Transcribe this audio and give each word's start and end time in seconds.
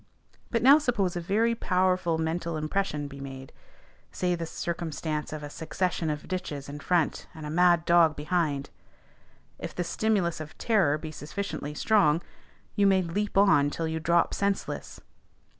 But 0.49 0.63
now 0.63 0.79
suppose 0.79 1.15
a 1.15 1.21
very 1.21 1.53
powerful 1.53 2.17
mental 2.17 2.57
impression 2.57 3.07
be 3.07 3.19
made, 3.19 3.53
say 4.11 4.33
the 4.33 4.47
circumstance 4.47 5.31
of 5.31 5.43
a 5.43 5.49
succession 5.51 6.09
of 6.09 6.27
ditches 6.27 6.67
in 6.67 6.79
front, 6.79 7.27
and 7.35 7.45
a 7.45 7.51
mad 7.51 7.85
dog 7.85 8.15
behind: 8.15 8.71
if 9.59 9.75
the 9.75 9.83
stimulus 9.83 10.39
of 10.39 10.57
terror 10.57 10.97
be 10.97 11.11
sufficiently 11.11 11.75
strong, 11.75 12.23
you 12.75 12.87
may 12.87 13.03
leap 13.03 13.37
on 13.37 13.69
till 13.69 13.87
you 13.87 13.99
drop 13.99 14.33
senseless. 14.33 15.01